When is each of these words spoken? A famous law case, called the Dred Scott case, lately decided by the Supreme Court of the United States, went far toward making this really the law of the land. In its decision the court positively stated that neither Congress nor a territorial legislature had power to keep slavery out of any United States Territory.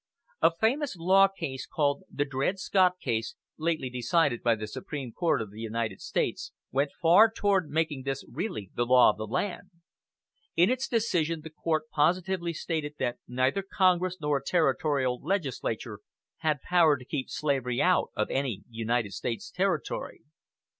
A 0.41 0.49
famous 0.59 0.95
law 0.95 1.27
case, 1.27 1.67
called 1.67 2.05
the 2.09 2.25
Dred 2.25 2.57
Scott 2.57 2.93
case, 2.99 3.35
lately 3.59 3.87
decided 3.87 4.41
by 4.41 4.55
the 4.55 4.65
Supreme 4.65 5.11
Court 5.11 5.43
of 5.43 5.51
the 5.51 5.61
United 5.61 6.01
States, 6.01 6.51
went 6.71 6.89
far 6.99 7.29
toward 7.31 7.69
making 7.69 8.01
this 8.01 8.25
really 8.27 8.71
the 8.73 8.87
law 8.87 9.11
of 9.11 9.17
the 9.19 9.27
land. 9.27 9.69
In 10.55 10.71
its 10.71 10.87
decision 10.87 11.41
the 11.41 11.51
court 11.51 11.87
positively 11.91 12.51
stated 12.51 12.95
that 12.97 13.19
neither 13.27 13.61
Congress 13.61 14.17
nor 14.19 14.37
a 14.39 14.43
territorial 14.43 15.21
legislature 15.21 15.99
had 16.37 16.61
power 16.63 16.97
to 16.97 17.05
keep 17.05 17.29
slavery 17.29 17.79
out 17.79 18.09
of 18.15 18.31
any 18.31 18.63
United 18.71 19.13
States 19.13 19.51
Territory. 19.51 20.21